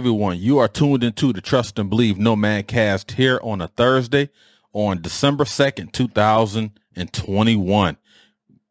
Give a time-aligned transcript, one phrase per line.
[0.00, 0.38] everyone.
[0.38, 4.30] You are tuned into the Trust and Believe Nomad Cast here on a Thursday
[4.72, 7.98] on December 2nd, 2021.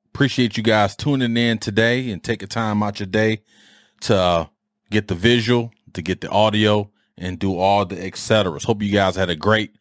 [0.07, 3.43] Appreciate you guys tuning in today and taking time out your day
[4.01, 4.45] to uh,
[4.89, 8.63] get the visual, to get the audio, and do all the et ceteras.
[8.63, 9.75] Hope you guys had a great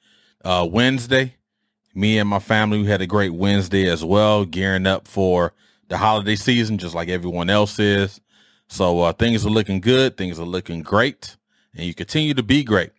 [0.45, 1.35] uh, Wednesday.
[1.95, 5.55] Me and my family, we had a great Wednesday as well, gearing up for
[5.89, 8.21] the holiday season, just like everyone else is.
[8.69, 10.19] So uh, things are looking good.
[10.19, 11.38] Things are looking great.
[11.79, 12.91] And you continue to be great.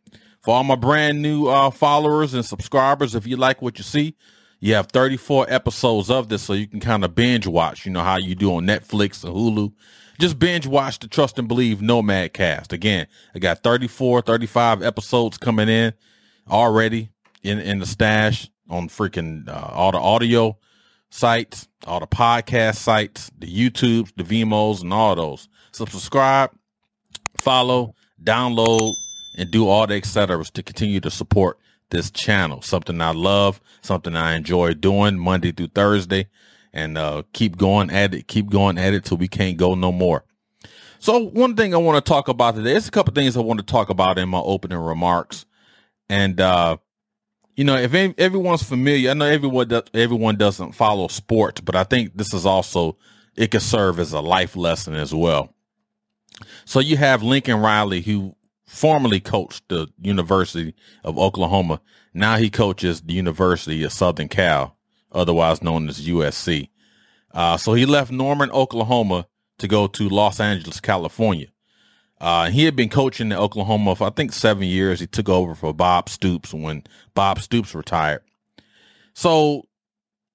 [0.42, 4.16] For all my brand new uh, followers and subscribers, if you like what you see,
[4.62, 8.02] you have 34 episodes of this so you can kind of binge watch, you know,
[8.02, 9.74] how you do on Netflix and Hulu.
[10.20, 12.72] Just binge watch the Trust and Believe Nomad cast.
[12.72, 15.94] Again, I got 34, 35 episodes coming in
[16.50, 17.10] already
[17.44, 20.58] in, in the stash on freaking uh, all the audio
[21.10, 25.50] sites, all the podcast sites, the YouTubes, the Vimos, and all those.
[25.72, 26.52] So subscribe,
[27.38, 28.94] follow, download,
[29.38, 30.44] and do all the etc.
[30.44, 31.58] to continue to support
[31.90, 32.62] this channel.
[32.62, 36.28] Something I love, something I enjoy doing Monday through Thursday,
[36.74, 39.92] and uh, keep going at it, keep going at it till we can't go no
[39.92, 40.24] more.
[41.00, 43.60] So one thing I want to talk about today, there's a couple things I want
[43.60, 45.46] to talk about in my opening remarks,
[46.10, 46.78] and uh,
[47.56, 51.84] you know, if everyone's familiar, I know everyone does, everyone doesn't follow sports, but I
[51.84, 52.98] think this is also
[53.36, 55.54] it could serve as a life lesson as well.
[56.66, 61.82] So you have Lincoln Riley, who formerly coached the University of Oklahoma.
[62.14, 64.78] Now he coaches the University of Southern Cal,
[65.12, 66.70] otherwise known as USC.
[67.32, 71.48] Uh, so he left Norman, Oklahoma to go to Los Angeles, California.
[72.20, 75.00] Uh, he had been coaching in Oklahoma for I think seven years.
[75.00, 78.22] He took over for Bob Stoops when Bob Stoops retired.
[79.14, 79.68] So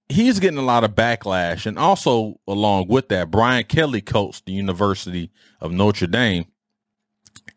[0.08, 1.66] he's getting a lot of backlash.
[1.66, 6.46] And also, along with that, Brian Kelly coached the University of Notre Dame.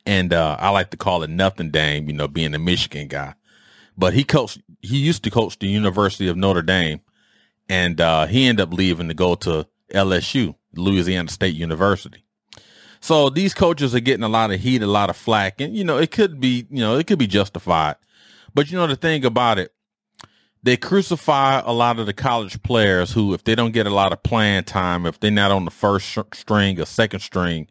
[0.06, 3.34] And uh, I like to call it nothing Dame, you know, being a Michigan guy.
[3.98, 7.02] But he coached, he used to coach the University of Notre Dame.
[7.70, 12.24] And uh, he ended up leaving to go to LSU, Louisiana State University.
[13.02, 15.60] So these coaches are getting a lot of heat, a lot of flack.
[15.60, 17.96] And, you know, it could be, you know, it could be justified.
[18.54, 19.74] But, you know, the thing about it,
[20.68, 24.12] they crucify a lot of the college players who, if they don't get a lot
[24.12, 27.68] of playing time, if they're not on the first string or second string,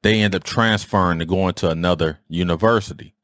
[0.00, 3.14] they end up transferring to going to another university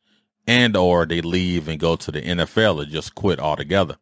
[0.46, 3.96] and or they leave and go to the NFL or just quit altogether.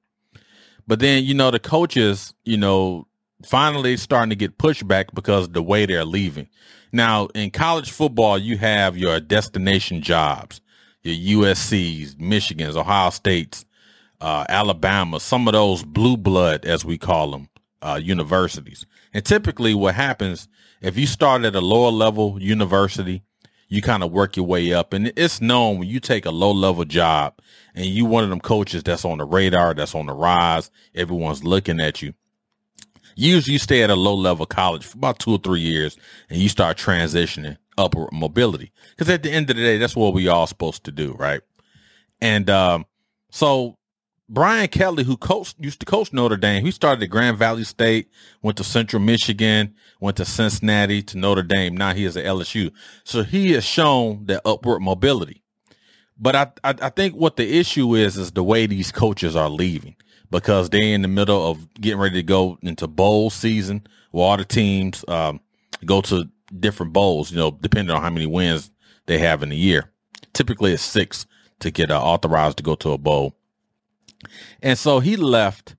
[0.88, 3.06] But then, you know, the coaches, you know,
[3.46, 6.48] finally starting to get pushback because the way they're leaving.
[6.92, 10.60] Now, in college football, you have your destination jobs,
[11.04, 13.64] your USC's, Michigan's, Ohio State's,
[14.20, 17.48] uh, Alabama, some of those blue blood, as we call them,
[17.82, 18.86] uh, universities.
[19.12, 20.48] And typically what happens
[20.84, 23.22] if you start at a lower level university,
[23.68, 24.92] you kind of work your way up.
[24.92, 27.38] And it's known when you take a low level job
[27.74, 31.42] and you one of them coaches that's on the radar, that's on the rise, everyone's
[31.42, 32.12] looking at you.
[33.16, 35.96] Usually you stay at a low level college for about two or three years
[36.28, 38.70] and you start transitioning upward mobility.
[38.90, 41.40] Because at the end of the day, that's what we all supposed to do, right?
[42.20, 42.84] And um,
[43.30, 43.78] so
[44.34, 48.10] Brian Kelly, who coached, used to coach Notre Dame, he started at Grand Valley State,
[48.42, 51.76] went to Central Michigan, went to Cincinnati, to Notre Dame.
[51.76, 52.72] Now he is at LSU.
[53.04, 55.42] So he has shown that upward mobility.
[56.18, 59.48] But I, I, I think what the issue is is the way these coaches are
[59.48, 59.94] leaving
[60.30, 63.86] because they're in the middle of getting ready to go into bowl season.
[64.10, 65.40] Where all the teams um,
[65.84, 66.28] go to
[66.58, 68.70] different bowls, you know, depending on how many wins
[69.06, 69.90] they have in a year.
[70.32, 71.26] Typically, it's six
[71.60, 73.36] to get uh, authorized to go to a bowl.
[74.62, 75.76] And so he left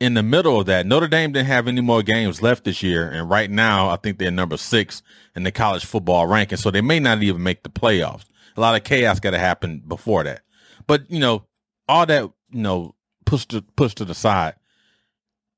[0.00, 0.84] in the middle of that.
[0.84, 3.08] Notre Dame didn't have any more games left this year.
[3.08, 5.02] And right now, I think they're number six
[5.36, 6.58] in the college football ranking.
[6.58, 8.24] So they may not even make the playoffs.
[8.56, 10.42] A lot of chaos got to happen before that.
[10.86, 11.44] But, you know,
[11.88, 12.94] all that, you know,
[13.24, 14.54] pushed to, pushed to the side.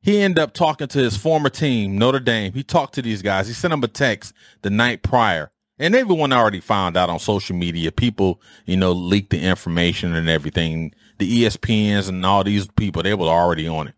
[0.03, 2.53] He ended up talking to his former team, Notre Dame.
[2.53, 3.49] He talked to these guys.
[3.49, 5.51] He sent them a text the night prior.
[5.79, 7.91] And everyone already found out on social media.
[7.91, 13.15] People, you know, leaked the information and everything the ESPNs and all these people, they
[13.15, 13.95] were already on it.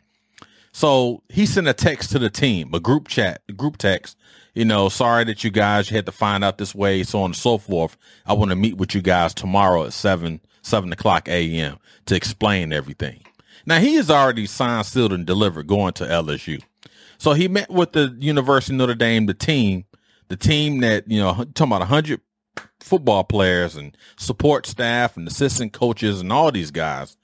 [0.73, 4.17] So he sent a text to the team, a group chat, group text,
[4.55, 7.37] you know, sorry that you guys had to find out this way, so on and
[7.37, 7.97] so forth.
[8.27, 12.73] I want to meet with you guys tomorrow at seven, seven o'clock AM to explain
[12.73, 13.23] everything.
[13.67, 16.63] Now he has already signed, sealed, and delivered going to LSU.
[17.19, 19.85] So he met with the University of Notre Dame, the team,
[20.29, 22.21] the team that, you know, talking about 100
[22.81, 27.17] football players and support staff and assistant coaches and all these guys.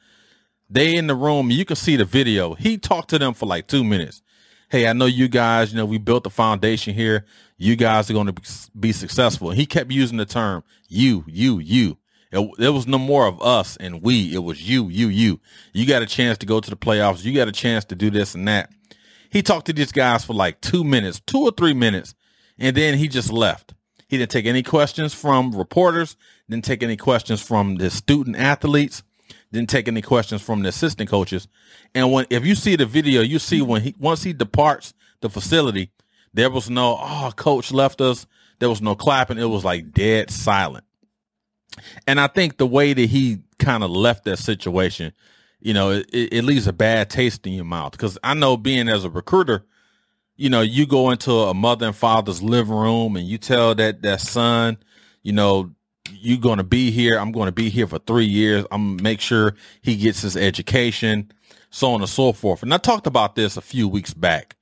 [0.69, 1.50] They in the room.
[1.50, 2.55] You can see the video.
[2.55, 4.23] He talked to them for like two minutes.
[4.70, 7.26] Hey, I know you guys, you know, we built the foundation here.
[7.58, 9.50] You guys are going to be successful.
[9.50, 11.99] And he kept using the term you, you, you.
[12.32, 14.34] It, there was no more of us and we.
[14.34, 15.40] It was you, you, you.
[15.75, 17.23] You got a chance to go to the playoffs.
[17.23, 18.70] You got a chance to do this and that.
[19.29, 22.14] He talked to these guys for like two minutes, two or three minutes,
[22.58, 23.75] and then he just left.
[24.12, 29.02] He didn't take any questions from reporters, didn't take any questions from the student athletes,
[29.50, 31.48] didn't take any questions from the assistant coaches.
[31.94, 34.92] And when if you see the video, you see when he once he departs
[35.22, 35.92] the facility,
[36.34, 38.26] there was no oh coach left us.
[38.58, 39.38] There was no clapping.
[39.38, 40.84] It was like dead silent.
[42.06, 45.14] And I think the way that he kind of left that situation,
[45.58, 47.92] you know, it, it leaves a bad taste in your mouth.
[47.92, 49.64] Because I know being as a recruiter,
[50.42, 54.02] you know, you go into a mother and father's living room and you tell that
[54.02, 54.76] that son,
[55.22, 55.70] you know,
[56.10, 57.16] you're going to be here.
[57.16, 58.66] I'm going to be here for three years.
[58.72, 61.30] I'm going to make sure he gets his education,
[61.70, 62.64] so on and so forth.
[62.64, 64.56] And I talked about this a few weeks back.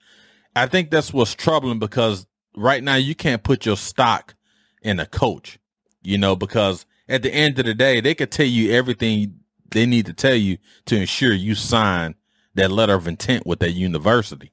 [0.55, 4.35] I think that's what's troubling because right now you can't put your stock
[4.83, 5.59] in a coach,
[6.03, 9.41] you know, because at the end of the day, they could tell you everything
[9.71, 12.17] they need to tell you to ensure you sign
[12.55, 14.53] that letter of intent with that university.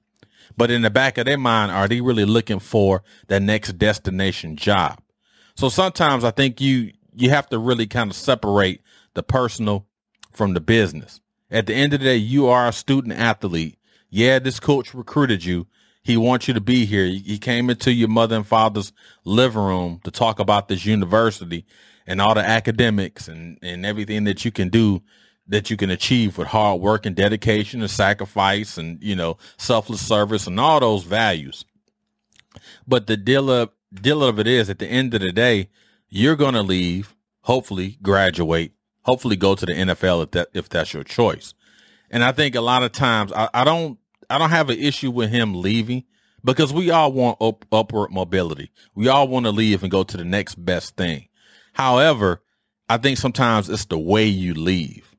[0.57, 4.55] But in the back of their mind, are they really looking for that next destination
[4.55, 4.99] job?
[5.55, 8.81] So sometimes I think you you have to really kind of separate
[9.13, 9.87] the personal
[10.31, 11.19] from the business.
[11.49, 13.77] At the end of the day, you are a student athlete.
[14.09, 15.67] Yeah, this coach recruited you.
[16.03, 17.05] He wants you to be here.
[17.05, 18.93] He came into your mother and father's
[19.25, 21.65] living room to talk about this university
[22.05, 25.01] and all the academics and, and everything that you can do
[25.47, 30.05] that you can achieve with hard work and dedication and sacrifice and, you know, selfless
[30.05, 31.65] service and all those values.
[32.87, 35.69] But the deal of, deal of it is at the end of the day,
[36.09, 38.73] you're going to leave, hopefully graduate,
[39.03, 41.53] hopefully go to the NFL if that, if that's your choice.
[42.09, 43.97] And I think a lot of times I, I don't,
[44.29, 46.03] I don't have an issue with him leaving
[46.43, 48.71] because we all want up, upward mobility.
[48.95, 51.27] We all want to leave and go to the next best thing.
[51.73, 52.41] However,
[52.89, 55.16] I think sometimes it's the way you leave.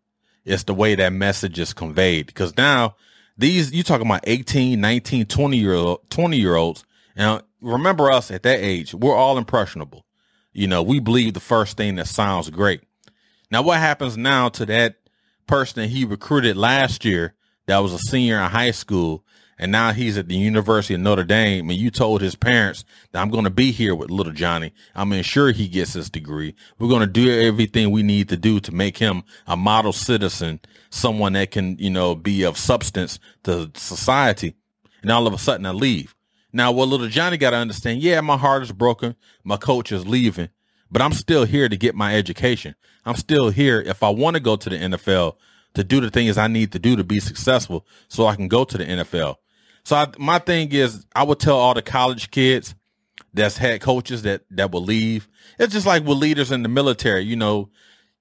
[0.49, 2.27] It's the way that message is conveyed.
[2.27, 2.97] Because now
[3.37, 6.85] these, you talking about 18, 19, 20 year old, 20 year olds.
[7.17, 10.05] Now remember us at that age, we're all impressionable.
[10.53, 12.83] You know, we believe the first thing that sounds great.
[13.51, 14.97] Now what happens now to that
[15.47, 17.35] person that he recruited last year
[17.67, 19.25] that was a senior in high school
[19.59, 23.21] and now he's at the University of Notre Dame, and you told his parents that
[23.21, 24.73] I'm going to be here with little Johnny.
[24.95, 26.55] I'm ensure he gets his degree.
[26.79, 30.61] We're going to do everything we need to do to make him a model citizen,
[30.91, 34.55] someone that can, you know, be of substance to society.
[35.03, 36.15] And all of a sudden I leave.
[36.53, 39.17] Now, what little Johnny got to understand, yeah, my heart is broken.
[39.45, 40.49] My coach is leaving,
[40.91, 42.75] but I'm still here to get my education.
[43.05, 43.81] I'm still here.
[43.81, 45.37] If I want to go to the NFL,
[45.75, 48.65] to do the things I need to do to be successful so I can go
[48.65, 49.37] to the NFL.
[49.85, 52.75] So I, my thing is, I would tell all the college kids
[53.35, 55.29] that's had coaches that that will leave.
[55.59, 57.23] It's just like with leaders in the military.
[57.23, 57.71] You know,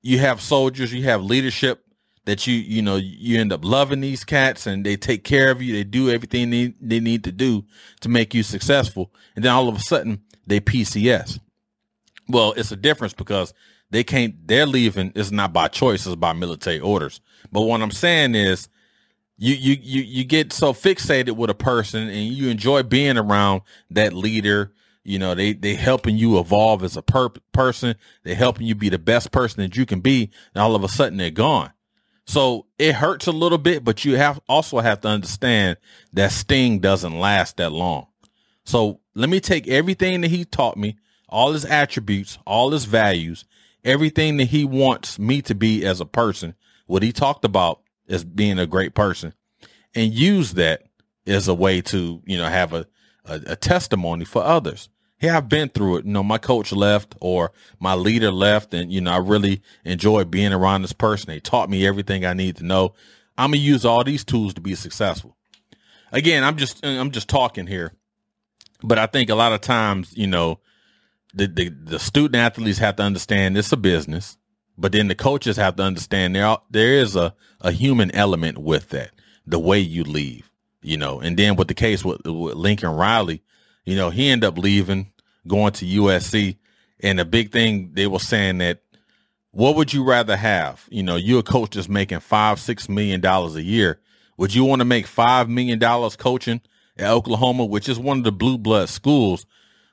[0.02, 1.84] you have soldiers, you have leadership
[2.26, 5.62] that you you know you end up loving these cats and they take care of
[5.62, 5.74] you.
[5.74, 7.66] They do everything they, they need to do
[8.02, 11.40] to make you successful, and then all of a sudden they PCS.
[12.30, 13.54] Well, it's a difference because
[13.90, 14.46] they can't.
[14.46, 15.14] They're leaving.
[15.16, 16.06] It's not by choice.
[16.06, 17.22] It's by military orders.
[17.52, 18.68] But what I'm saying is
[19.38, 23.62] you you you you get so fixated with a person and you enjoy being around
[23.92, 24.74] that leader.
[25.04, 27.96] You know they they helping you evolve as a per- person.
[28.24, 30.32] They helping you be the best person that you can be.
[30.54, 31.72] And all of a sudden they're gone.
[32.26, 35.78] So it hurts a little bit but you have also have to understand
[36.14, 38.08] that sting doesn't last that long.
[38.66, 40.98] So let me take everything that he taught me
[41.30, 43.46] all his attributes all his values
[43.84, 48.24] everything that he wants me to be as a person what he talked about as
[48.24, 49.34] being a great person
[49.96, 50.84] and use that
[51.26, 52.88] as a way to, you know, have a,
[53.26, 54.90] a, a testimony for others.
[55.18, 56.06] Hey, I've been through it.
[56.06, 60.24] You know, my coach left or my leader left and, you know, I really enjoy
[60.26, 61.32] being around this person.
[61.32, 62.94] They taught me everything I need to know.
[63.38, 65.36] I'm going to use all these tools to be successful.
[66.12, 67.94] Again, I'm just, I'm just talking here,
[68.82, 70.60] but I think a lot of times, you know,
[71.34, 74.38] the, the, the student athletes have to understand it's a business.
[74.78, 78.90] But then the coaches have to understand there there is a, a human element with
[78.90, 79.12] that,
[79.46, 81.20] the way you leave, you know.
[81.20, 83.42] And then with the case with, with Lincoln Riley,
[83.86, 85.12] you know, he ended up leaving,
[85.48, 86.58] going to USC,
[87.00, 88.82] and the big thing they were saying that
[89.52, 90.86] what would you rather have?
[90.90, 94.00] You know, you're a coach that's making five, six million dollars a year.
[94.38, 96.62] Would you want to make five million dollars coaching
[96.98, 99.48] at Oklahoma, which is one of the blue blood schools?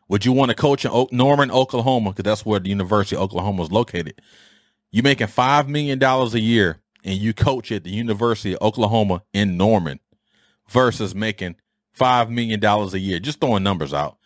[0.08, 2.10] Would you want to coach in o- Norman, Oklahoma?
[2.10, 4.20] Because that's where the University of Oklahoma is located.
[4.94, 9.24] You making five million dollars a year and you coach at the University of Oklahoma
[9.32, 9.98] in Norman
[10.68, 11.56] versus making
[11.90, 13.18] five million dollars a year.
[13.18, 14.18] Just throwing numbers out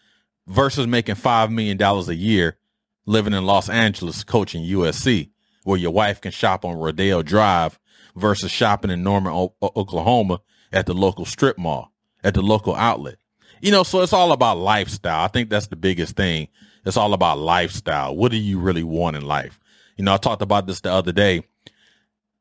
[0.46, 2.58] versus making $5 million a year
[3.06, 5.30] living in Los Angeles coaching USC,
[5.64, 7.78] where your wife can shop on Rodeo Drive
[8.14, 13.16] versus shopping in Norman, o- Oklahoma at the local strip mall, at the local outlet.
[13.62, 15.24] You know, so it's all about lifestyle.
[15.24, 16.48] I think that's the biggest thing.
[16.84, 18.14] It's all about lifestyle.
[18.14, 19.58] What do you really want in life?
[19.98, 21.42] You know, I talked about this the other day.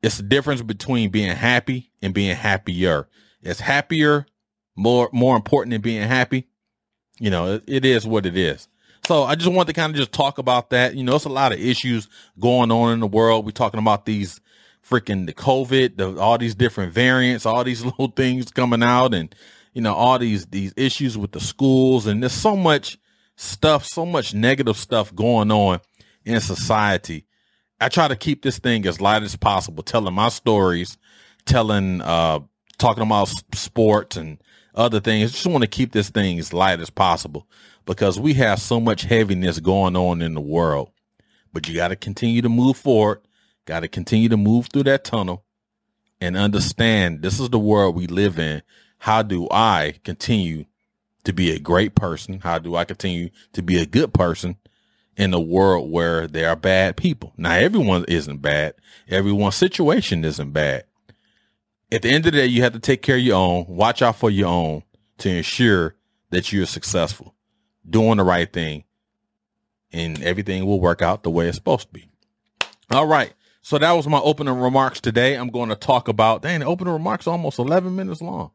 [0.02, 3.10] It's the difference between being happy and being happier.
[3.42, 4.26] It's happier
[4.78, 6.48] more more important than being happy?
[7.20, 8.70] You know, it, it is what it is.
[9.06, 10.96] So I just want to kind of just talk about that.
[10.96, 12.08] You know, it's a lot of issues
[12.40, 13.46] going on in the world.
[13.46, 14.40] We're talking about these
[14.88, 19.34] freaking the COVID, the, all these different variants, all these little things coming out, and
[19.74, 22.98] you know all these these issues with the schools, and there's so much
[23.36, 25.80] stuff, so much negative stuff going on
[26.24, 27.26] in society.
[27.80, 30.98] I try to keep this thing as light as possible, telling my stories,
[31.46, 32.40] telling, uh,
[32.78, 34.40] talking about sports and
[34.74, 35.32] other things.
[35.32, 37.48] Just want to keep this thing as light as possible
[37.86, 40.92] because we have so much heaviness going on in the world.
[41.54, 43.22] But you got to continue to move forward,
[43.66, 45.44] got to continue to move through that tunnel
[46.20, 48.64] and understand this is the world we live in.
[49.00, 50.66] How do I continue
[51.24, 52.40] to be a great person?
[52.40, 54.58] How do I continue to be a good person
[55.18, 57.34] in a world where there are bad people?
[57.36, 58.76] Now, everyone isn't bad.
[59.10, 60.86] Everyone's situation isn't bad.
[61.92, 64.02] At the end of the day, you have to take care of your own, watch
[64.02, 64.84] out for your own
[65.20, 65.96] to ensure
[66.30, 67.34] that you're successful,
[67.90, 68.84] doing the right thing,
[69.92, 72.10] and everything will work out the way it's supposed to be.
[72.92, 73.34] All right.
[73.62, 75.36] So that was my opening remarks today.
[75.36, 78.52] I'm going to talk about, dang, the opening remarks almost 11 minutes long.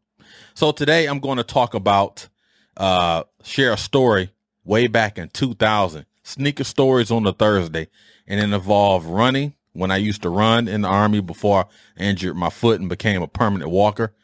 [0.55, 2.29] So today I'm going to talk about,
[2.77, 4.33] uh, share a story
[4.65, 7.89] way back in 2000, sneaker stories on the Thursday,
[8.27, 11.67] and it involved running when I used to run in the army before
[11.99, 14.15] I injured my foot and became a permanent walker.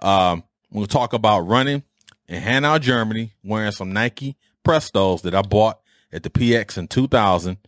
[0.00, 1.82] Um, we'll talk about running
[2.26, 5.80] in Hanau, Germany, wearing some Nike Prestos that I bought
[6.12, 7.58] at the PX in 2000.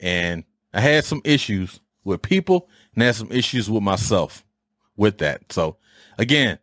[0.00, 4.44] And I had some issues with people and had some issues with myself
[4.96, 5.52] with that.
[5.52, 5.78] So
[6.18, 6.58] again,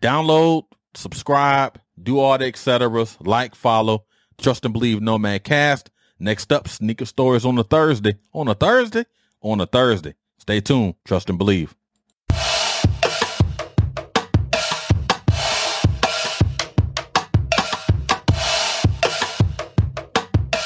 [0.00, 3.06] download, subscribe, do all the etc.
[3.20, 4.04] Like, follow,
[4.38, 5.90] trust and believe Nomad Cast.
[6.18, 8.16] Next up, sneaker stories on a Thursday.
[8.32, 9.04] On a Thursday?
[9.40, 10.14] On a Thursday.
[10.38, 10.94] Stay tuned.
[11.04, 11.74] Trust and believe.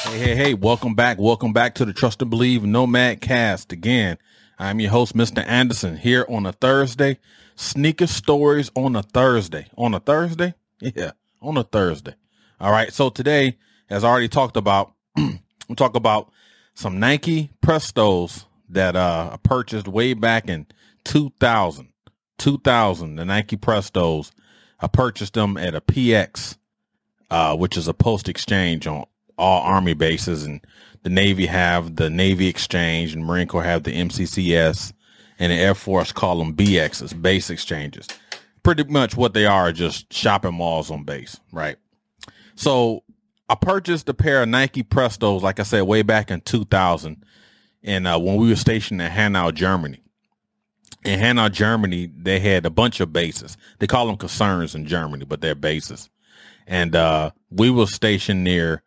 [0.03, 1.17] Hey, hey, hey, welcome back.
[1.19, 3.71] Welcome back to the Trust and Believe Nomad Cast.
[3.71, 4.17] Again,
[4.57, 5.45] I'm your host, Mr.
[5.47, 7.19] Anderson, here on a Thursday.
[7.55, 9.67] Sneaker stories on a Thursday.
[9.77, 10.53] On a Thursday?
[10.81, 11.11] Yeah,
[11.41, 12.15] on a Thursday.
[12.59, 12.91] All right.
[12.91, 13.57] So today,
[13.89, 16.31] as I already talked about, we'll talk about
[16.73, 20.67] some Nike Prestos that uh, I purchased way back in
[21.05, 21.89] 2000.
[22.37, 24.31] 2000, the Nike Prestos.
[24.79, 26.57] I purchased them at a PX,
[27.29, 29.05] uh, which is a post exchange on
[29.37, 30.65] all Army bases, and
[31.03, 34.93] the Navy have the Navy Exchange, and Marine Corps have the MCCS,
[35.37, 38.07] and the Air Force call them BXs, base exchanges.
[38.63, 41.77] Pretty much what they are, are just shopping malls on base, right?
[42.59, 43.05] So
[43.47, 47.23] I purchased a pair of Nike Prestos, like I said, way back in 2000,
[47.83, 50.03] and uh, when we were stationed in Hanau, Germany.
[51.05, 53.55] In Hanau, Germany, they had a bunch of bases.
[53.79, 56.09] They call them concerns in Germany, but they're bases.
[56.67, 58.83] And uh, we were stationed near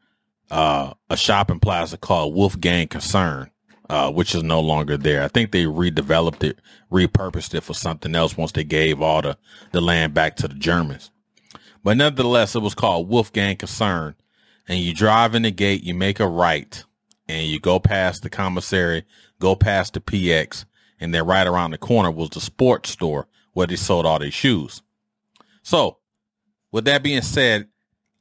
[0.50, 3.50] uh, a shopping plaza called Wolfgang Kaserne,
[3.88, 5.22] uh, which is no longer there.
[5.22, 6.58] I think they redeveloped it,
[6.92, 9.38] repurposed it for something else once they gave all the,
[9.70, 11.10] the land back to the Germans.
[11.82, 14.14] But nevertheless, it was called Wolfgang Kaserne.
[14.68, 16.84] And you drive in the gate, you make a right,
[17.28, 19.04] and you go past the commissary,
[19.40, 20.64] go past the PX,
[21.00, 24.30] and then right around the corner was the sports store where they sold all their
[24.30, 24.82] shoes.
[25.62, 25.98] So,
[26.70, 27.68] with that being said,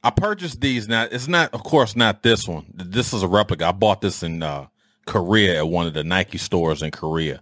[0.02, 0.88] I purchased these.
[0.88, 2.66] Now, it's not, of course, not this one.
[2.74, 3.68] This is a replica.
[3.68, 4.66] I bought this in uh,
[5.06, 7.40] Korea at one of the Nike stores in Korea.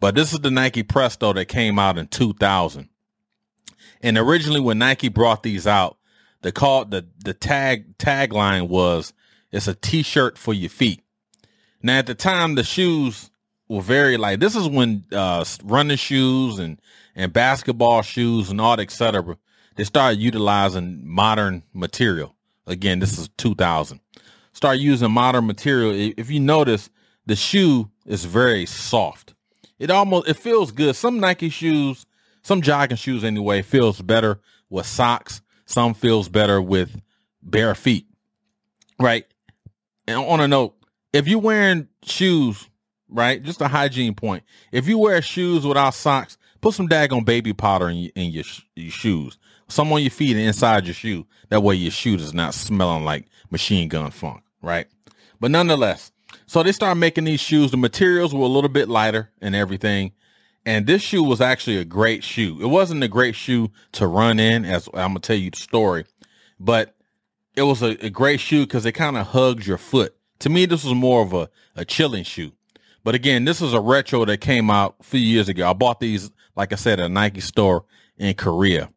[0.00, 2.88] But this is the Nike Presto that came out in 2000.
[4.02, 5.98] And originally, when Nike brought these out,
[6.42, 9.12] the call the the tag tagline was
[9.50, 11.02] "It's a T-shirt for your feet."
[11.82, 13.30] Now, at the time, the shoes
[13.68, 16.80] were very like this is when uh, running shoes and
[17.14, 19.36] and basketball shoes and all that, etc
[19.78, 22.34] they started utilizing modern material.
[22.66, 24.00] Again, this is 2000.
[24.52, 25.92] Start using modern material.
[26.16, 26.90] If you notice,
[27.26, 29.34] the shoe is very soft.
[29.78, 30.96] It almost it feels good.
[30.96, 32.06] Some Nike shoes,
[32.48, 35.42] some jogging shoes anyway, feels better with socks.
[35.66, 37.00] Some feels better with
[37.42, 38.06] bare feet.
[38.98, 39.26] Right?
[40.06, 40.74] And on a note,
[41.12, 42.68] if you're wearing shoes,
[43.08, 44.42] right, just a hygiene point.
[44.72, 48.90] If you wear shoes without socks, put some daggone baby powder in, in your, your
[48.90, 49.38] shoes
[49.68, 51.26] some on your feet and inside your shoe.
[51.50, 54.86] That way your shoe is not smelling like machine gun funk, right?
[55.40, 56.10] But nonetheless,
[56.46, 57.70] so they started making these shoes.
[57.70, 60.12] The materials were a little bit lighter and everything.
[60.68, 62.58] And this shoe was actually a great shoe.
[62.60, 66.04] It wasn't a great shoe to run in, as I'm gonna tell you the story,
[66.60, 66.94] but
[67.56, 70.14] it was a, a great shoe because it kind of hugs your foot.
[70.40, 72.52] To me, this was more of a, a chilling shoe.
[73.02, 75.70] But again, this is a retro that came out a few years ago.
[75.70, 77.86] I bought these, like I said, at a Nike store
[78.18, 78.90] in Korea.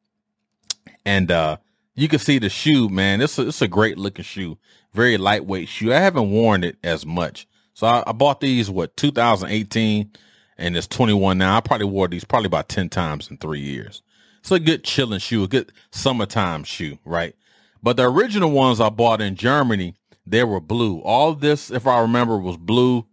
[1.06, 1.56] And uh,
[1.96, 3.22] you can see the shoe, man.
[3.22, 4.58] It's a, it's a great looking shoe,
[4.92, 5.94] very lightweight shoe.
[5.94, 7.48] I haven't worn it as much.
[7.74, 10.12] So I, I bought these, what, 2018
[10.58, 11.58] and it's 21 now.
[11.58, 14.01] I probably wore these probably about 10 times in three years.
[14.39, 17.36] It's a good chilling shoe, a good summertime shoe, right?
[17.84, 21.00] But the original ones I bought in Germany, they were blue.
[21.00, 23.05] All this, if I remember, was blue.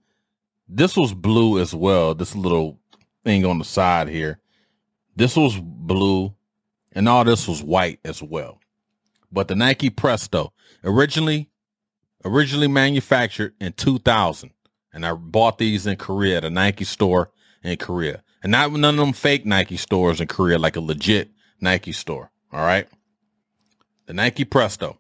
[0.68, 2.14] This was blue as well.
[2.14, 2.78] This little
[3.24, 4.38] thing on the side here.
[5.16, 6.34] This was blue
[6.92, 8.60] and all this was white as well.
[9.30, 10.52] But the Nike Presto,
[10.82, 11.50] originally
[12.24, 14.50] originally manufactured in 2000
[14.92, 17.30] and I bought these in Korea at a Nike store
[17.62, 18.22] in Korea.
[18.42, 21.30] And not none of them fake Nike stores in Korea, like a legit
[21.60, 22.30] Nike store.
[22.52, 22.88] All right.
[24.06, 24.98] The Nike Presto.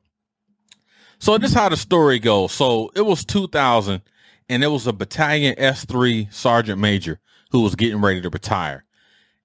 [1.18, 2.52] So this is how the story goes.
[2.52, 4.02] So it was 2000
[4.48, 8.84] and it was a battalion S3 sergeant major who was getting ready to retire.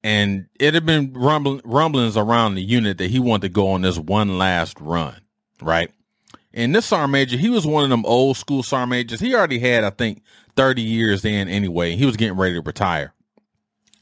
[0.03, 3.81] And it had been rumbling, rumblings around the unit that he wanted to go on
[3.81, 5.21] this one last run.
[5.61, 5.91] Right.
[6.53, 9.19] And this sergeant major, he was one of them old school sergeant majors.
[9.19, 10.21] He already had, I think,
[10.55, 11.95] 30 years in anyway.
[11.95, 13.13] He was getting ready to retire.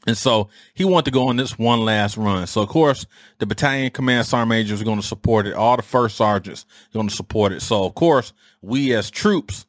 [0.06, 2.46] And so he wanted to go on this one last run.
[2.46, 3.06] So of course,
[3.38, 5.54] the battalion command sergeant majors are going to support it.
[5.54, 7.62] All the first sergeants are going to support it.
[7.62, 9.64] So of course, we as troops,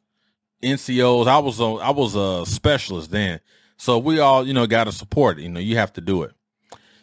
[0.62, 3.40] NCOs, I was a, I was a specialist then.
[3.76, 5.42] So we all, you know, got to support it.
[5.42, 6.32] You know, you have to do it.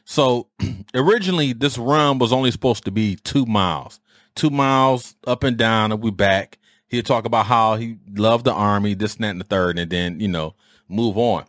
[0.04, 0.48] So
[0.94, 4.01] originally this run was only supposed to be two miles
[4.36, 6.58] two miles up and down, and we back.
[6.88, 9.90] He'll talk about how he loved the army, this, and that, and the third, and
[9.90, 10.56] then, you know,
[10.90, 11.46] move on.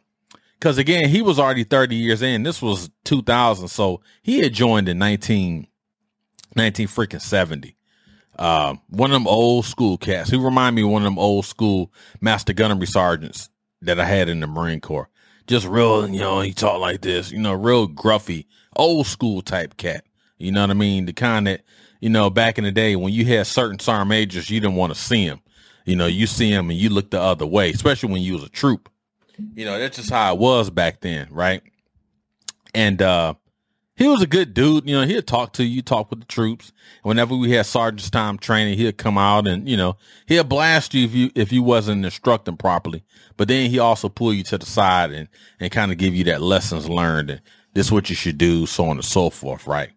[0.55, 2.45] Because again, he was already 30 years in.
[2.45, 3.67] This was 2000.
[3.67, 5.67] So he had joined in 19,
[6.55, 7.77] 19 freaking 70.
[8.39, 10.31] Uh, one of them old school cats.
[10.31, 14.29] He remind me of one of them old school master gunnery sergeants that I had
[14.29, 15.09] in the Marine Corps.
[15.49, 19.77] Just real, you know, he talked like this, you know, real gruffy, old school type
[19.77, 20.05] cat.
[20.39, 21.07] You know what I mean?
[21.07, 21.63] The kind that
[22.03, 24.93] you know, back in the day when you had certain sergeant majors, you didn't want
[24.93, 25.41] to see them.
[25.85, 28.43] You know, you see them and you look the other way, especially when you was
[28.43, 28.91] a troop.
[29.55, 31.63] You know, that's just how it was back then, right?
[32.75, 33.35] And uh
[33.95, 34.89] he was a good dude.
[34.89, 36.73] You know, he'd talk to you, talk with the troops.
[37.05, 41.05] Whenever we had sergeant's time training, he'd come out and, you know, he'd blast you
[41.05, 43.05] if you if you wasn't instructing properly.
[43.37, 45.29] But then he also pull you to the side and
[45.61, 47.43] and kind of give you that lessons learned and
[47.75, 49.91] this is what you should do, so on and so forth, right?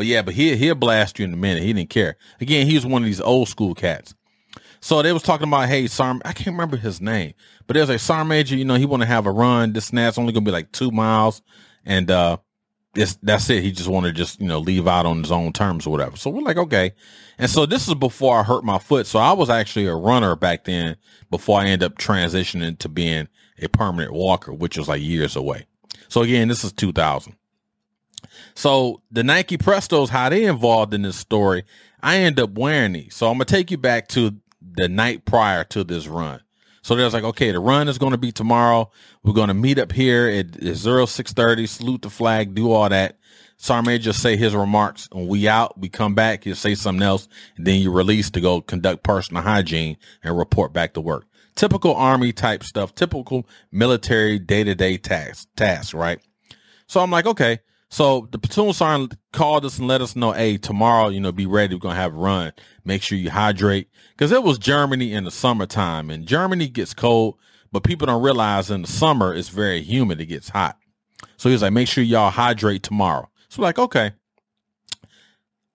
[0.00, 1.62] But yeah, but he he'll blast you in a minute.
[1.62, 2.16] He didn't care.
[2.40, 4.14] Again, he was one of these old school cats.
[4.80, 7.34] So they was talking about, hey, Sarm, I can't remember his name,
[7.66, 9.74] but there's a Sarm Major, you know, he want to have a run.
[9.74, 11.42] This and that's only gonna be like two miles,
[11.84, 12.38] and uh,
[12.94, 13.62] that's it.
[13.62, 16.16] He just want to just you know leave out on his own terms or whatever.
[16.16, 16.92] So we're like, okay.
[17.36, 19.06] And so this is before I hurt my foot.
[19.06, 20.96] So I was actually a runner back then
[21.28, 23.28] before I end up transitioning to being
[23.60, 25.66] a permanent walker, which was like years away.
[26.08, 27.36] So again, this is 2000.
[28.54, 31.64] So the Nike Prestos, how they involved in this story,
[32.02, 33.14] I end up wearing these.
[33.14, 36.40] So I'm gonna take you back to the night prior to this run.
[36.82, 38.90] So there's like, okay, the run is going to be tomorrow.
[39.22, 43.18] We're going to meet up here at 0630, salute the flag, do all that.
[43.58, 45.06] Sergeant just say his remarks.
[45.12, 47.28] When we out, we come back, he'll say something else,
[47.58, 51.26] and then you release to go conduct personal hygiene and report back to work.
[51.56, 56.20] Typical army type stuff, typical military day-to-day tasks, tasks, right?
[56.86, 57.58] So I'm like, okay,
[57.90, 61.46] so the platoon sergeant called us and let us know, hey, tomorrow, you know, be
[61.46, 61.74] ready.
[61.74, 62.52] We're gonna have a run.
[62.84, 67.36] Make sure you hydrate because it was Germany in the summertime, and Germany gets cold,
[67.72, 70.20] but people don't realize in the summer it's very humid.
[70.20, 70.78] It gets hot.
[71.36, 73.28] So he's like, make sure y'all hydrate tomorrow.
[73.48, 74.12] So we're like, okay.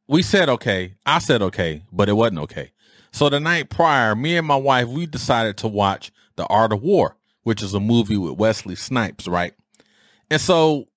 [0.08, 0.96] We said okay.
[1.06, 2.72] I said okay, but it wasn't okay.
[3.12, 6.82] So the night prior, me and my wife, we decided to watch The Art of
[6.82, 9.54] War, which is a movie with Wesley Snipes, right?
[10.30, 10.88] And so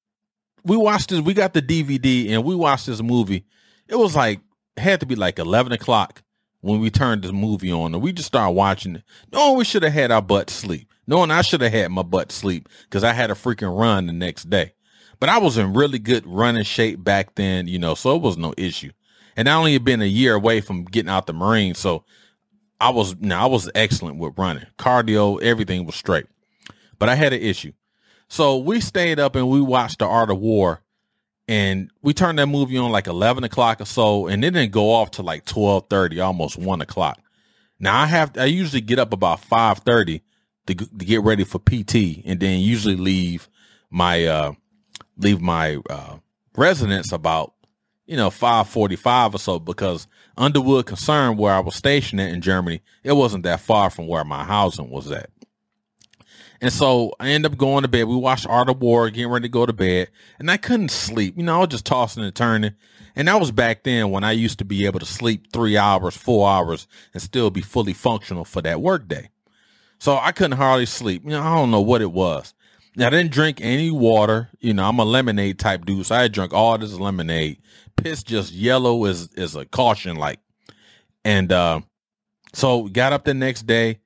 [0.69, 1.21] we watched this.
[1.21, 3.45] We got the DVD and we watched this movie.
[3.89, 4.41] It was like
[4.77, 6.23] had to be like eleven o'clock
[6.61, 9.03] when we turned this movie on, and we just started watching it.
[9.33, 10.93] No, we should have had our butt sleep.
[11.07, 14.13] Knowing I should have had my butt sleep because I had a freaking run the
[14.13, 14.75] next day.
[15.21, 18.37] But I was in really good running shape back then, you know, so it was
[18.37, 18.93] no issue.
[19.37, 22.05] And I only had been a year away from getting out the Marines, so
[22.81, 26.27] I was now I was excellent with running, cardio, everything was straight.
[26.99, 27.73] But I had an issue.
[28.29, 30.83] So we stayed up and we watched The Art of War.
[31.49, 34.91] and we turned that movie on like 11 o'clock or so and it didn't go
[34.91, 37.19] off to like 12.30 almost 1 o'clock
[37.81, 40.21] now i have i usually get up about 5.30
[40.67, 43.49] to, to get ready for pt and then usually leave
[43.91, 44.53] my uh
[45.17, 46.19] leave my uh
[46.55, 47.55] residence about
[48.07, 52.83] you know 5.45 or so because underwood concern where i was stationed at in germany
[53.03, 55.31] it wasn't that far from where my housing was at
[56.61, 58.05] and so I end up going to bed.
[58.05, 61.35] We watched Art of War, getting ready to go to bed, and I couldn't sleep.
[61.37, 62.75] You know, I was just tossing and turning.
[63.15, 66.17] And that was back then when I used to be able to sleep three hours,
[66.17, 69.31] four hours, and still be fully functional for that workday.
[69.99, 71.25] So I couldn't hardly sleep.
[71.25, 72.55] You know, I don't know what it was.
[72.97, 74.49] I didn't drink any water.
[74.61, 77.59] You know, I'm a lemonade type dude, so I drank all this lemonade.
[77.97, 80.41] Piss just yellow as is a caution light.
[81.25, 81.81] And uh,
[82.53, 83.99] so got up the next day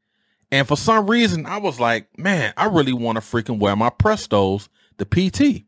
[0.53, 3.88] and for some reason, I was like, man, I really want to freaking wear my
[3.88, 5.65] Prestos, the PT.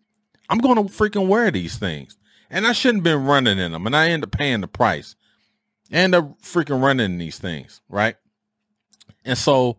[0.51, 2.19] I'm going to freaking wear these things.
[2.51, 3.87] And I shouldn't have been running in them.
[3.87, 5.17] And I end up paying the price.
[5.91, 8.17] End up freaking running in these things, right?
[9.25, 9.79] And so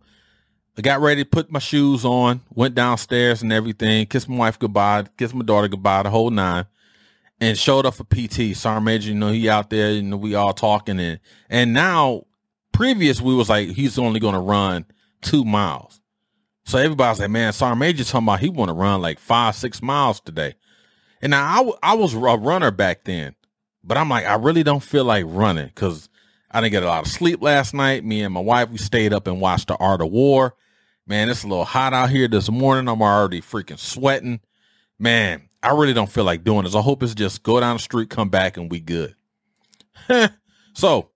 [0.76, 5.06] I got ready put my shoes on, went downstairs and everything, kissed my wife goodbye,
[5.18, 6.66] kissed my daughter goodbye, the whole nine,
[7.40, 8.58] and showed up for PT.
[8.58, 12.24] Sergeant Major, you know, he out there, know, we all talking and and now
[12.72, 14.86] previous we was like he's only gonna run
[15.26, 16.00] two miles.
[16.66, 19.82] So everybody's like, man, Sergeant Major talking about he want to run like five, six
[19.82, 20.56] miles today.
[21.22, 23.36] And now I, w- I was a runner back then,
[23.84, 26.10] but I'm like, I really don't feel like running because
[26.50, 28.04] I didn't get a lot of sleep last night.
[28.04, 30.56] Me and my wife, we stayed up and watched the Art of War.
[31.08, 32.88] Man, it's a little hot out here this morning.
[32.88, 34.40] I'm already freaking sweating.
[34.98, 36.74] Man, I really don't feel like doing this.
[36.76, 39.16] I hope it's just go down the street, come back, and we good.
[40.74, 41.10] so,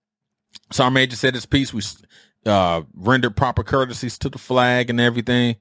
[0.71, 1.73] Sergeant Major said his piece.
[1.73, 1.81] We
[2.49, 5.55] uh, rendered proper courtesies to the flag and everything.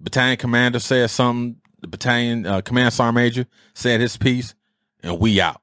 [0.00, 1.56] Battalion commander said something.
[1.80, 4.54] The battalion uh, command sergeant major said his piece,
[5.02, 5.60] and we out.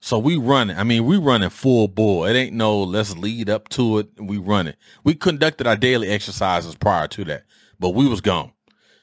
[0.00, 0.76] So we running.
[0.76, 2.28] I mean, we running full bore.
[2.28, 4.08] It ain't no let's lead up to it.
[4.18, 4.74] We running.
[5.04, 7.44] We conducted our daily exercises prior to that,
[7.80, 8.52] but we was gone.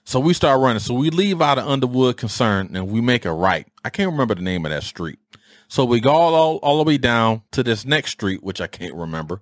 [0.06, 0.80] So we start running.
[0.80, 3.68] So we leave out of Underwood Kaserne and we make a right.
[3.84, 5.20] I can't remember the name of that street.
[5.68, 8.68] So we go all, all, all the way down to this next street, which I
[8.68, 9.42] can't remember.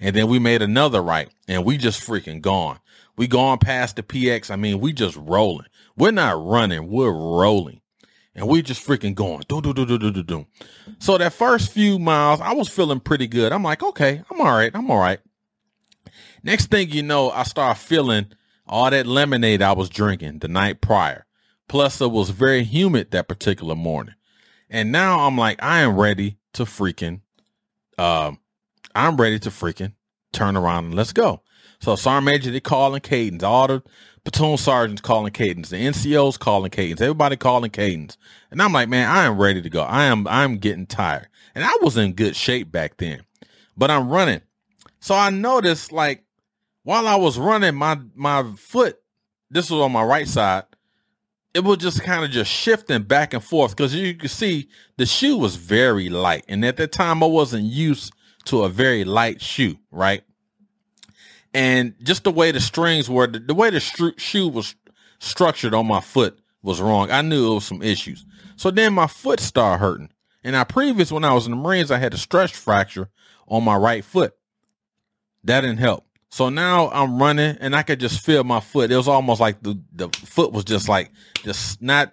[0.00, 2.78] And then we made another right and we just freaking gone.
[3.16, 4.50] We gone past the PX.
[4.50, 5.66] I mean, we just rolling.
[5.96, 6.88] We're not running.
[6.88, 7.80] We're rolling.
[8.34, 9.44] And we just freaking going.
[9.48, 10.46] Do, do, do, do, do, do, do.
[10.98, 13.52] So that first few miles, I was feeling pretty good.
[13.52, 14.72] I'm like, okay, I'm all right.
[14.74, 15.20] I'm all right.
[16.42, 18.26] Next thing you know, I start feeling
[18.66, 21.26] all that lemonade I was drinking the night prior.
[21.68, 24.14] Plus, it was very humid that particular morning.
[24.68, 27.20] And now I'm like, I am ready to freaking
[27.98, 28.38] um,
[28.94, 29.92] I'm ready to freaking
[30.32, 31.42] turn around and let's go.
[31.80, 33.42] So Sergeant Major, they calling cadence.
[33.42, 33.82] All the
[34.24, 35.70] platoon sergeants calling cadence.
[35.70, 37.00] The NCOs calling cadence.
[37.00, 38.16] Everybody calling cadence.
[38.50, 39.82] And I'm like, man, I am ready to go.
[39.82, 41.28] I am I'm getting tired.
[41.54, 43.22] And I was in good shape back then.
[43.76, 44.40] But I'm running.
[45.00, 46.24] So I noticed like
[46.84, 48.98] while I was running, my my foot,
[49.50, 50.64] this was on my right side,
[51.52, 55.06] it was just kind of just shifting back and forth because you can see the
[55.06, 56.44] shoe was very light.
[56.48, 58.12] And at that time I wasn't used
[58.46, 60.22] to a very light shoe, right?
[61.52, 64.74] And just the way the strings were, the, the way the stru- shoe was
[65.20, 67.10] structured on my foot was wrong.
[67.10, 68.24] I knew it was some issues.
[68.56, 70.10] So then my foot started hurting.
[70.42, 73.08] And I previous, when I was in the Marines, I had a stress fracture
[73.48, 74.34] on my right foot.
[75.44, 76.04] That didn't help.
[76.30, 78.90] So now I'm running and I could just feel my foot.
[78.90, 81.12] It was almost like the, the foot was just like,
[81.44, 82.12] just not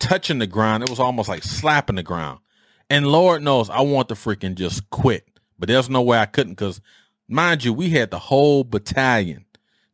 [0.00, 0.82] touching the ground.
[0.82, 2.40] It was almost like slapping the ground.
[2.88, 5.29] And Lord knows I want to freaking just quit.
[5.60, 6.80] But there's no way I couldn't because,
[7.28, 9.44] mind you, we had the whole battalion,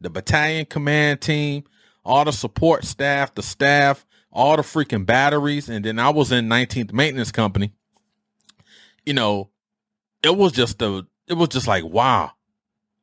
[0.00, 1.64] the battalion command team,
[2.05, 5.68] all the support staff, the staff, all the freaking batteries.
[5.68, 7.72] And then I was in 19th Maintenance Company.
[9.05, 9.50] You know,
[10.22, 12.31] it was just a, it was just like, wow,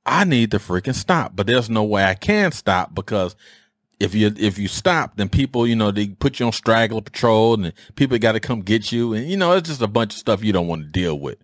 [0.05, 1.35] I need to freaking stop.
[1.35, 3.35] But there's no way I can stop because
[3.99, 7.53] if you if you stop, then people, you know, they put you on straggler patrol
[7.53, 9.13] and people got to come get you.
[9.13, 11.37] And, you know, it's just a bunch of stuff you don't want to deal with.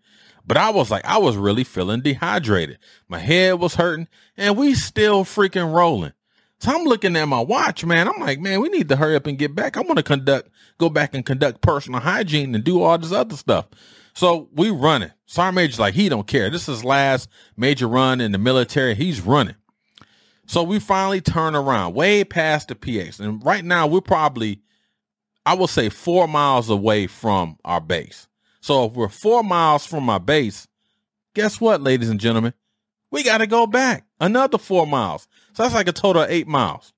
[0.50, 2.80] But I was like, I was really feeling dehydrated.
[3.08, 6.14] My head was hurting and we still freaking rolling.
[6.60, 8.08] So I'm looking at my watch, man.
[8.08, 9.78] I'm like, man, we need to hurry up and get back.
[9.78, 13.36] I want to conduct, go back and conduct personal hygiene and do all this other
[13.38, 13.68] stuff.
[14.16, 15.12] So we running.
[15.28, 16.50] Sergeant Major's like, he don't care.
[16.50, 18.96] This is last major run in the military.
[18.96, 19.56] He's running.
[20.48, 23.20] So we finally turn around way past the PX.
[23.20, 24.62] And right now we're probably,
[25.46, 28.28] I would say four miles away from our base.
[28.62, 30.68] So if we're four miles from my base,
[31.34, 32.54] guess what, ladies and gentlemen?
[33.12, 35.28] We got to go back another four miles.
[35.54, 36.94] So that's like a total of eight miles.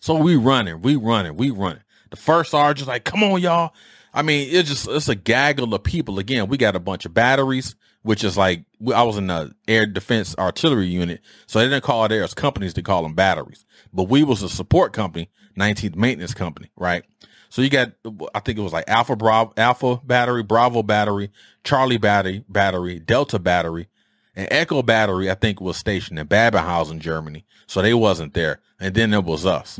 [0.00, 1.82] So we running, we running, we running.
[2.10, 3.72] The first sergeant's like, come on, y'all.
[4.12, 6.18] I mean, it's just it's a gaggle of people.
[6.18, 9.86] Again, we got a bunch of batteries, which is like I was in the air
[9.86, 13.64] defense artillery unit, so they didn't call it as companies; they call them batteries.
[13.92, 17.04] But we was a support company, 19th maintenance company, right?
[17.50, 17.92] So you got,
[18.34, 21.30] I think it was like Alpha Bravo, Alpha battery, Bravo battery,
[21.64, 23.88] Charlie battery, battery, Delta battery,
[24.34, 25.30] and Echo battery.
[25.30, 27.44] I think was stationed in Babenhausen, Germany.
[27.66, 29.78] So they wasn't there, and then it was us.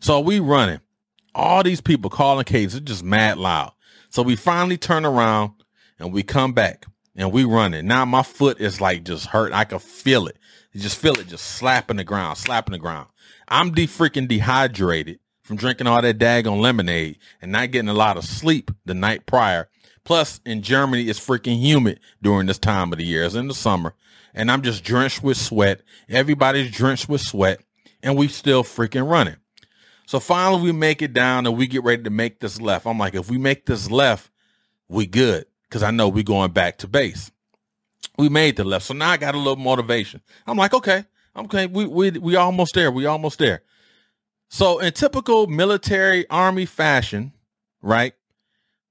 [0.00, 0.80] So we running
[1.34, 3.72] all these people calling cases, it's just mad loud.
[4.10, 5.52] So we finally turn around
[5.98, 6.86] and we come back
[7.16, 7.86] and we running.
[7.86, 9.52] Now my foot is like just hurt.
[9.52, 10.36] I can feel it.
[10.72, 13.08] You just feel it just slapping the ground, slapping the ground.
[13.48, 18.16] I'm de freaking dehydrated from drinking all that daggone lemonade and not getting a lot
[18.16, 19.68] of sleep the night prior.
[20.04, 23.24] Plus in Germany, it's freaking humid during this time of the year.
[23.24, 23.94] It's in the summer
[24.34, 25.82] and I'm just drenched with sweat.
[26.08, 27.60] Everybody's drenched with sweat
[28.02, 29.36] and we still freaking running.
[30.06, 32.86] So finally we make it down and we get ready to make this left.
[32.86, 34.30] I'm like, if we make this left,
[34.88, 35.46] we good.
[35.70, 37.30] Cause I know we going back to base.
[38.18, 38.84] We made the left.
[38.84, 40.20] So now I got a little motivation.
[40.46, 42.90] I'm like, okay, okay, we we we almost there.
[42.90, 43.62] We almost there.
[44.52, 47.32] So in typical military army fashion,
[47.80, 48.12] right?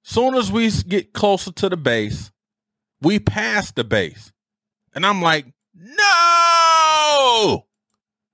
[0.02, 2.32] Soon as we get closer to the base,
[3.00, 4.34] we pass the base.
[4.96, 5.46] And I'm like,
[5.76, 7.68] no,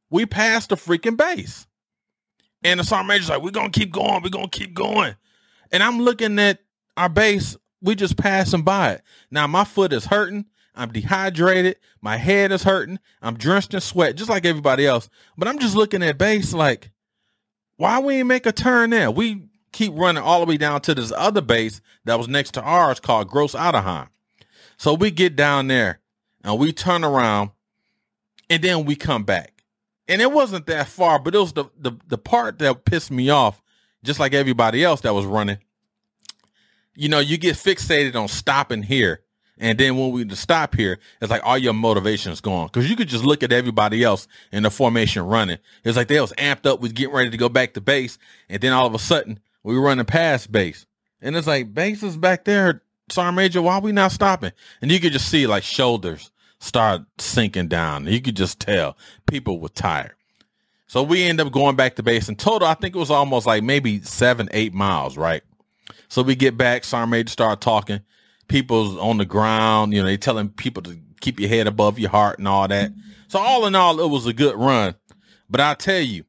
[0.09, 1.67] we passed the freaking base.
[2.63, 4.23] And the sergeant major's like, we're going to keep going.
[4.23, 5.13] We're going to keep going.
[5.69, 6.59] And I'm looking at
[6.95, 7.57] our base.
[7.81, 9.01] We just passing by it.
[9.29, 10.45] Now my foot is hurting.
[10.73, 11.75] I'm dehydrated.
[12.01, 12.99] My head is hurting.
[13.21, 15.09] I'm drenched in sweat, just like everybody else.
[15.37, 16.91] But I'm just looking at base like,
[17.77, 19.09] why we ain't make a turn there?
[19.09, 22.61] We keep running all the way down to this other base that was next to
[22.61, 24.09] ours called Grossauheim.
[24.77, 25.99] So we get down there
[26.43, 27.51] and we turn around
[28.49, 29.57] and then we come back
[30.07, 33.29] and it wasn't that far, but it was the, the the part that pissed me
[33.29, 33.61] off,
[34.03, 35.57] just like everybody else that was running.
[36.95, 39.21] You know, you get fixated on stopping here.
[39.59, 42.69] And then when we stop here, it's like all your motivation is gone.
[42.69, 45.57] Cause you could just look at everybody else in the formation running.
[45.83, 48.17] It's like they was amped up with getting ready to go back to base.
[48.49, 50.85] And then all of a sudden we were running past base.
[51.21, 52.81] And it's like base is back there.
[53.09, 54.51] Sergeant Major, why are we not stopping?
[54.81, 58.05] And you could just see like shoulders start sinking down.
[58.05, 60.13] You could just tell people were tired.
[60.87, 62.29] So we end up going back to base.
[62.29, 65.43] In total, I think it was almost like maybe seven, eight miles, right?
[66.07, 68.01] So we get back, Sergeant Major start talking.
[68.47, 72.09] People's on the ground, you know, they telling people to keep your head above your
[72.09, 72.91] heart and all that.
[72.91, 73.01] Mm-hmm.
[73.27, 74.95] So all in all, it was a good run.
[75.49, 76.23] But I tell you,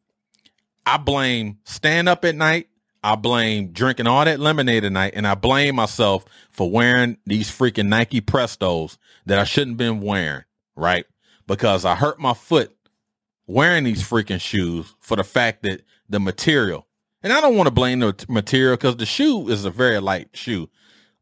[0.84, 2.68] I blame stand up at night.
[3.04, 5.12] I blame drinking all that lemonade at night.
[5.14, 10.00] And I blame myself for wearing these freaking Nike Prestos that I shouldn't have been
[10.00, 11.06] wearing, right?
[11.46, 12.74] Because I hurt my foot
[13.46, 16.86] wearing these freaking shoes for the fact that the material,
[17.22, 20.30] and I don't want to blame the material because the shoe is a very light
[20.34, 20.68] shoe,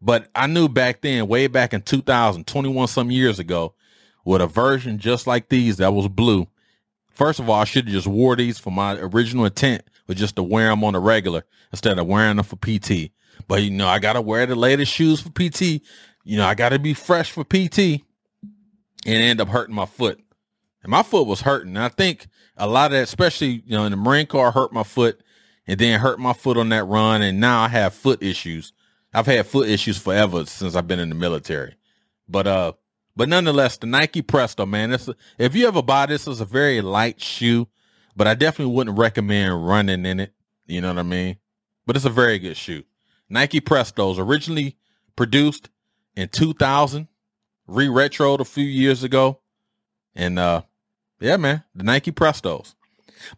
[0.00, 3.74] but I knew back then, way back in 2021, some years ago,
[4.24, 6.48] with a version just like these that was blue.
[7.10, 10.36] First of all, I should have just wore these for my original intent was just
[10.36, 13.10] to wear them on a regular instead of wearing them for PT.
[13.48, 15.82] But you know, I gotta wear the latest shoes for PT
[16.26, 18.02] you know, I got to be fresh for PT and
[19.06, 20.20] end up hurting my foot.
[20.82, 21.76] And my foot was hurting.
[21.76, 24.72] And I think a lot of that, especially, you know, in the Marine Corps, hurt
[24.72, 25.20] my foot
[25.68, 27.22] and then hurt my foot on that run.
[27.22, 28.72] And now I have foot issues.
[29.16, 31.74] I've had foot issues forever since I've been in the military.
[32.28, 32.72] But, uh,
[33.16, 34.92] but nonetheless, the Nike Presto, man,
[35.38, 37.66] if you ever buy this, it's a very light shoe,
[38.14, 40.34] but I definitely wouldn't recommend running in it.
[40.66, 41.38] You know what I mean?
[41.86, 42.82] But it's a very good shoe.
[43.30, 44.76] Nike Prestos originally
[45.16, 45.70] produced
[46.14, 47.08] in 2000,
[47.66, 49.40] re-retroed a few years ago.
[50.14, 50.62] And uh
[51.20, 52.74] yeah, man, the Nike Prestos.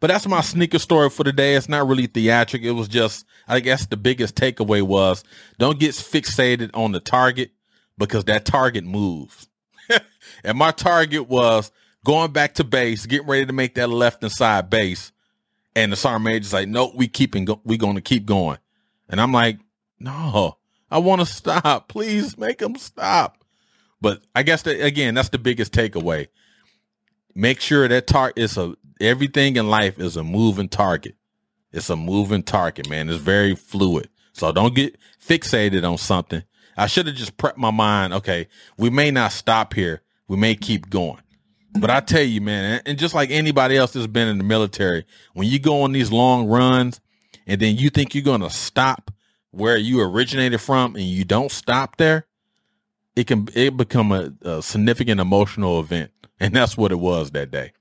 [0.01, 1.55] But that's my sneaker story for today.
[1.55, 2.63] It's not really theatric.
[2.63, 5.25] It was just, I guess the biggest takeaway was
[5.59, 7.51] don't get fixated on the target
[7.97, 9.49] because that target moves.
[10.45, 11.71] and my target was
[12.05, 15.13] going back to base, getting ready to make that left and side base.
[15.75, 18.59] And the sergeant major's like, nope, we keeping, go- we going to keep going.
[19.09, 19.59] And I'm like,
[20.01, 20.59] no,
[20.91, 21.89] I want to stop.
[21.89, 23.45] Please make them stop.
[24.01, 26.29] But I guess that again, that's the biggest takeaway.
[27.39, 31.15] Make sure that target is a everything in life is a moving target.
[31.71, 33.09] It's a moving target, man.
[33.09, 34.09] It's very fluid.
[34.33, 36.43] So don't get fixated on something.
[36.77, 38.13] I should have just prepped my mind.
[38.13, 40.03] Okay, we may not stop here.
[40.27, 41.21] We may keep going.
[41.79, 45.05] But I tell you, man, and just like anybody else that's been in the military,
[45.35, 47.01] when you go on these long runs
[47.47, 49.13] and then you think you're going to stop
[49.53, 52.27] where you originated from and you don't stop there,
[53.15, 56.11] it can it become a, a significant emotional event.
[56.41, 57.73] And that's what it was that day.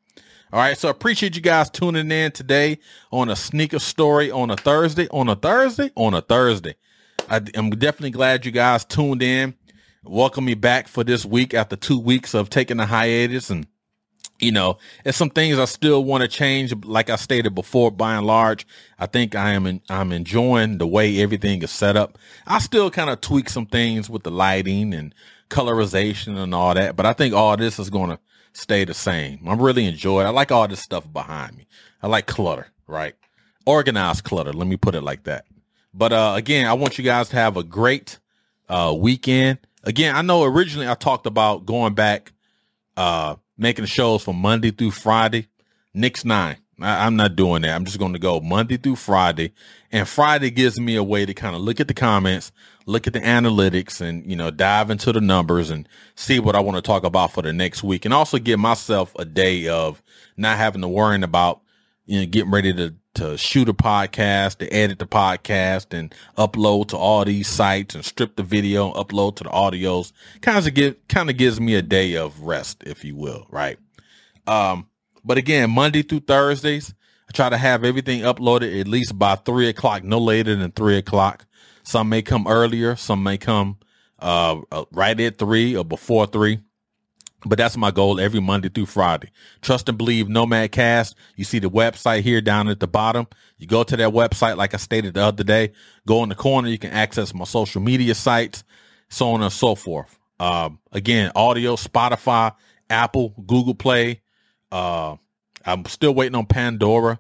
[0.52, 0.78] All right.
[0.78, 2.80] So appreciate you guys tuning in today
[3.12, 6.76] on a sneaker story on a Thursday, on a Thursday, on a Thursday.
[7.30, 9.56] I, I'm definitely glad you guys tuned in.
[10.04, 13.68] Welcome me back for this week after two weeks of taking a hiatus and
[14.40, 16.74] you know, it's some things I still want to change.
[16.86, 18.68] Like I stated before, by and large,
[19.00, 22.18] I think I am in, I'm enjoying the way everything is set up.
[22.46, 25.14] I still kind of tweak some things with the lighting and
[25.50, 28.20] colorization and all that, but I think all this is going to
[28.58, 29.40] stay the same.
[29.48, 30.26] I'm really enjoying.
[30.26, 31.68] I like all this stuff behind me.
[32.02, 33.16] I like clutter, right?
[33.66, 34.54] Organized clutter.
[34.54, 35.46] Let me put it like that.
[35.94, 38.20] But uh, again, I want you guys to have a great
[38.70, 39.60] uh, weekend.
[39.84, 42.34] Again, I know originally I talked about going back,
[42.96, 45.48] uh, making shows from Monday through Friday.
[45.94, 46.58] Next nine.
[46.80, 47.76] I, am not doing that.
[47.76, 49.54] I'm just going to go Monday through Friday.
[49.92, 52.52] And Friday gives me a way to kind of look at the comments,
[52.86, 56.60] look at the analytics and, you know, dive into the numbers and see what I
[56.60, 58.06] want to talk about for the next week.
[58.06, 60.02] And also give myself a day of
[60.36, 61.62] not having to worry about,
[62.06, 66.88] you know, getting ready to to shoot a podcast, to edit the podcast and upload
[66.90, 70.12] to all these sites and strip the video, and upload to the audios.
[70.42, 73.80] Kind of get kind of gives me a day of rest, if you will, right?
[74.46, 74.88] Um,
[75.28, 76.94] but again, Monday through Thursdays,
[77.28, 80.98] I try to have everything uploaded at least by three o'clock, no later than three
[80.98, 81.46] o'clock.
[81.84, 83.78] Some may come earlier, some may come
[84.20, 86.60] uh, uh right at three or before three.
[87.46, 89.32] But that's my goal every Monday through Friday.
[89.62, 91.16] Trust and believe Nomad Cast.
[91.36, 93.28] You see the website here down at the bottom.
[93.58, 95.74] You go to that website, like I stated the other day.
[96.08, 96.70] Go in the corner.
[96.70, 98.64] You can access my social media sites,
[99.10, 100.18] so on and so forth.
[100.40, 102.54] Um, again, audio, Spotify,
[102.90, 104.22] Apple, Google Play.
[104.72, 105.16] Uh,
[105.66, 107.20] I'm still waiting on Pandora,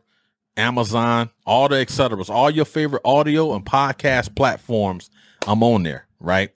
[0.56, 2.24] Amazon, all the etc.
[2.30, 5.10] All your favorite audio and podcast platforms.
[5.46, 6.52] I'm on there, right?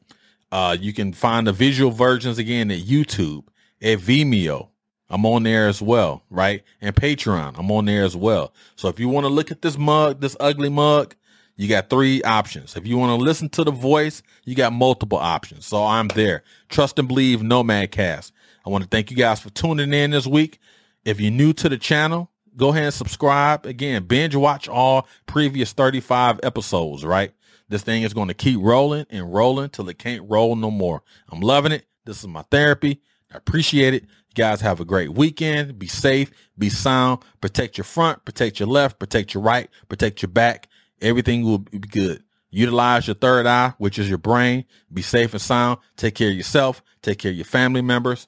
[0.51, 3.45] Uh, you can find the visual versions again at YouTube
[3.81, 4.69] at Vimeo.
[5.09, 6.63] I'm on there as well, right?
[6.79, 8.53] And Patreon, I'm on there as well.
[8.75, 11.15] So if you want to look at this mug, this ugly mug,
[11.57, 12.75] you got three options.
[12.75, 15.65] If you want to listen to the voice, you got multiple options.
[15.65, 16.43] So I'm there.
[16.69, 18.33] Trust and believe Nomad Cast.
[18.65, 20.59] I want to thank you guys for tuning in this week.
[21.03, 23.65] If you're new to the channel, go ahead and subscribe.
[23.65, 27.33] Again, binge watch all previous 35 episodes, right?
[27.69, 31.01] This thing is going to keep rolling and rolling till it can't roll no more.
[31.29, 31.85] I'm loving it.
[32.05, 33.01] This is my therapy.
[33.33, 34.03] I appreciate it.
[34.03, 35.79] You guys have a great weekend.
[35.79, 40.29] Be safe, be sound, protect your front, protect your left, protect your right, protect your
[40.29, 40.67] back.
[41.01, 42.23] Everything will be good.
[42.51, 44.65] Utilize your third eye, which is your brain.
[44.93, 45.79] Be safe and sound.
[45.95, 46.83] Take care of yourself.
[47.01, 48.27] Take care of your family members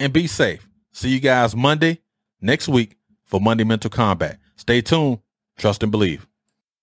[0.00, 0.66] and be safe.
[0.92, 2.00] See you guys Monday
[2.40, 4.38] next week for Monday Mental Combat.
[4.56, 5.20] Stay tuned.
[5.56, 6.26] Trust and believe.